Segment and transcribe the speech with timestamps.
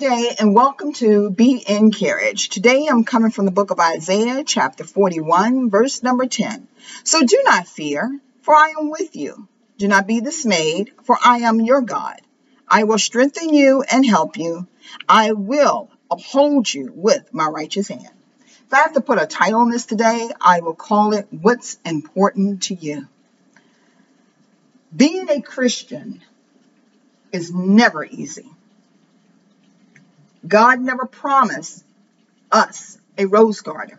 [0.00, 2.52] day and welcome to Be Encouraged.
[2.52, 6.66] Today I'm coming from the book of Isaiah, chapter 41, verse number 10.
[7.04, 9.46] So do not fear, for I am with you.
[9.76, 12.18] Do not be dismayed, for I am your God.
[12.66, 14.66] I will strengthen you and help you.
[15.06, 18.08] I will uphold you with my righteous hand.
[18.68, 21.78] If I have to put a title on this today, I will call it What's
[21.84, 23.06] Important to You.
[24.96, 26.22] Being a Christian
[27.32, 28.50] is never easy.
[30.46, 31.84] God never promised
[32.50, 33.98] us a rose garden.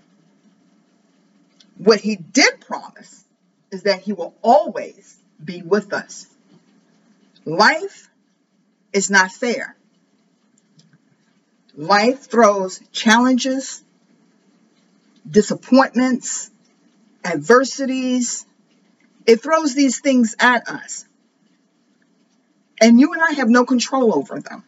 [1.77, 3.23] What he did promise
[3.71, 6.27] is that he will always be with us.
[7.45, 8.09] Life
[8.93, 9.75] is not fair.
[11.75, 13.81] Life throws challenges,
[15.29, 16.51] disappointments,
[17.23, 18.45] adversities.
[19.25, 21.05] It throws these things at us.
[22.79, 24.63] And you and I have no control over them.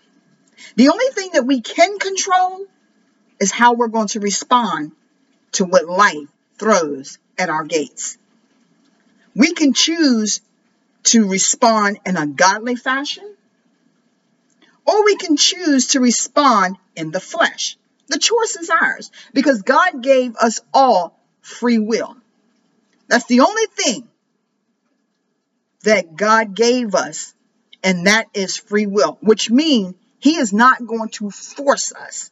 [0.76, 2.66] The only thing that we can control
[3.40, 4.92] is how we're going to respond
[5.54, 8.18] to what life throws at our gates.
[9.36, 10.42] We can choose
[11.04, 13.36] to respond in a godly fashion,
[14.86, 17.78] or we can choose to respond in the flesh.
[18.08, 22.16] The choice is ours because God gave us all free will.
[23.08, 24.08] That's the only thing
[25.84, 27.34] that God gave us,
[27.84, 32.32] and that is free will, which means he is not going to force us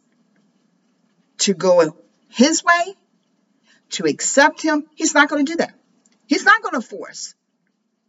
[1.40, 1.94] to go
[2.30, 2.96] his way,
[3.90, 4.86] to accept him.
[4.96, 5.74] He's not going to do that.
[6.26, 7.36] He's not going to force.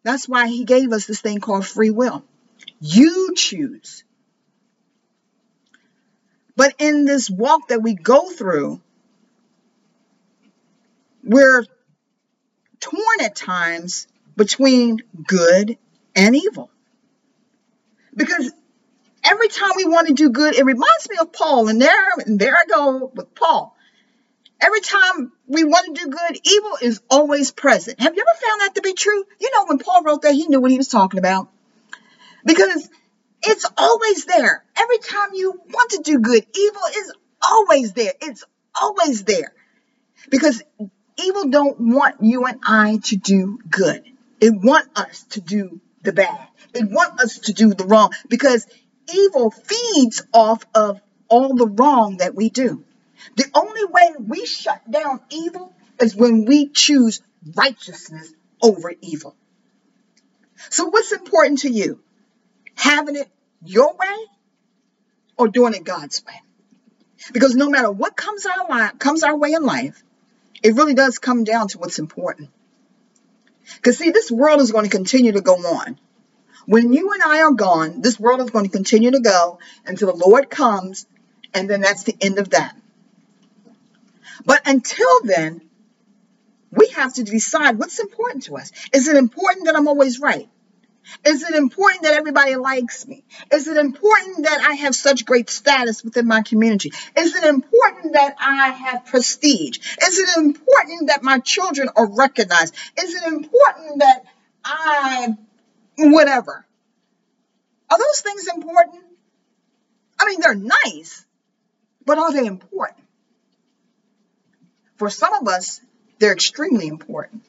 [0.04, 2.24] That's why he gave us this thing called free will.
[2.80, 4.04] You choose.
[6.54, 8.80] But in this walk that we go through,
[11.24, 11.64] we're
[12.78, 15.76] torn at times between good
[16.14, 16.70] and evil.
[18.14, 18.52] Because
[19.52, 21.68] time we want to do good, it reminds me of Paul.
[21.68, 23.76] And there, and there I go with Paul.
[24.60, 28.00] Every time we want to do good, evil is always present.
[28.00, 29.24] Have you ever found that to be true?
[29.40, 31.48] You know, when Paul wrote that, he knew what he was talking about.
[32.44, 32.88] Because
[33.42, 34.64] it's always there.
[34.76, 37.12] Every time you want to do good, evil is
[37.48, 38.12] always there.
[38.20, 38.44] It's
[38.80, 39.52] always there.
[40.30, 40.62] Because
[41.16, 44.04] evil don't want you and I to do good.
[44.40, 46.48] It want us to do the bad.
[46.74, 48.66] It want us to do the wrong because
[49.12, 52.84] evil feeds off of all the wrong that we do.
[53.36, 57.22] The only way we shut down evil is when we choose
[57.56, 59.36] righteousness over evil.
[60.70, 62.00] So what's important to you?
[62.74, 63.28] Having it
[63.64, 64.16] your way
[65.36, 66.40] or doing it God's way?
[67.32, 70.02] Because no matter what comes our life, comes our way in life,
[70.62, 72.50] it really does come down to what's important.
[73.76, 75.98] Because see, this world is going to continue to go on.
[76.66, 80.14] When you and I are gone, this world is going to continue to go until
[80.14, 81.06] the Lord comes,
[81.54, 82.76] and then that's the end of that.
[84.44, 85.62] But until then,
[86.70, 88.72] we have to decide what's important to us.
[88.92, 90.48] Is it important that I'm always right?
[91.24, 93.24] Is it important that everybody likes me?
[93.52, 96.92] Is it important that I have such great status within my community?
[97.16, 99.78] Is it important that I have prestige?
[100.00, 102.74] Is it important that my children are recognized?
[102.98, 104.21] Is it important that
[106.10, 106.66] whatever.
[107.90, 109.04] Are those things important?
[110.18, 111.24] I mean, they're nice,
[112.04, 113.06] but are they important?
[114.96, 115.80] For some of us,
[116.18, 117.44] they're extremely important.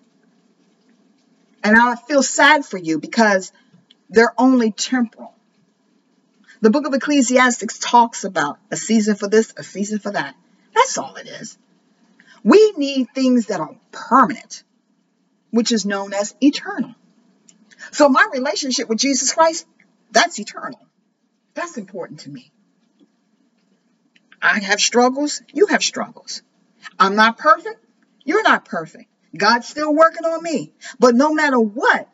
[1.64, 3.52] And I feel sad for you because
[4.10, 5.34] they're only temporal.
[6.62, 10.36] The book of Ecclesiastics talks about a season for this, a season for that.
[10.74, 11.58] That's all it is.
[12.44, 14.64] We need things that are permanent,
[15.52, 16.96] which is known as eternal.
[17.92, 19.66] So my relationship with Jesus Christ,
[20.12, 20.80] that's eternal.
[21.54, 22.52] That's important to me.
[24.42, 25.42] I have struggles.
[25.54, 26.42] You have struggles.
[27.00, 27.84] I'm not perfect.
[28.26, 29.06] You're not perfect.
[29.36, 30.74] God's still working on me.
[31.00, 32.10] But no matter what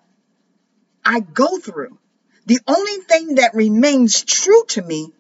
[1.03, 1.97] I go through,
[2.46, 5.11] the only thing that remains true to me,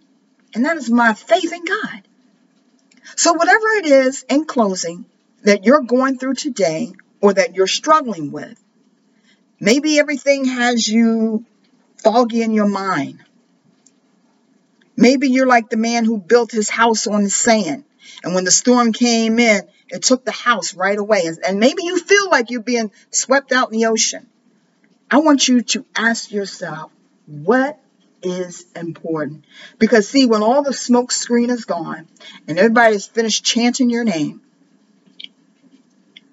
[0.53, 2.03] and that is my faith in God.
[3.15, 5.05] So whatever it is in closing
[5.43, 8.61] that you're going through today or that you're struggling with,
[9.59, 11.45] Maybe everything has you
[11.97, 13.23] foggy in your mind.
[14.95, 17.83] Maybe you're like the man who built his house on the sand.
[18.23, 21.29] And when the storm came in, it took the house right away.
[21.47, 24.27] And maybe you feel like you're being swept out in the ocean.
[25.09, 26.91] I want you to ask yourself,
[27.25, 27.79] what
[28.21, 29.45] is important?
[29.77, 32.07] Because see, when all the smoke screen is gone
[32.47, 34.41] and everybody's finished chanting your name,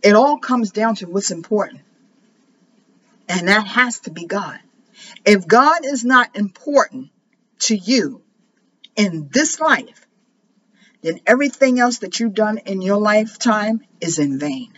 [0.03, 1.81] it all comes down to what's important.
[3.37, 4.59] And that has to be God.
[5.25, 7.11] If God is not important
[7.61, 8.23] to you,
[8.97, 10.07] in this life,
[11.03, 14.73] then everything else that you've done in your lifetime is in vain.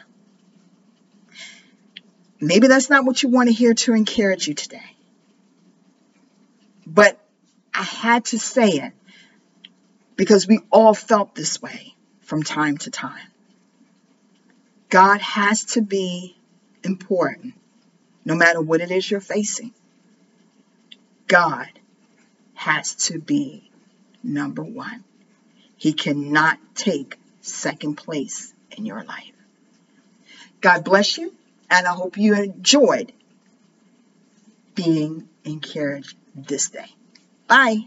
[2.40, 4.96] Maybe that's not what you want to hear to encourage you today.
[6.86, 7.18] But
[7.72, 8.92] I had to say it
[10.16, 13.26] because we all felt this way from time to time.
[14.88, 16.36] God has to be
[16.82, 17.54] important
[18.28, 19.72] no matter what it is you're facing.
[21.26, 21.70] God
[22.52, 23.70] has to be
[24.22, 25.02] number one.
[25.78, 29.32] He cannot take second place in your life.
[30.60, 31.32] God bless you,
[31.70, 33.12] and I hope you enjoyed
[34.74, 36.94] being encouraged this day.
[37.46, 37.78] Bye.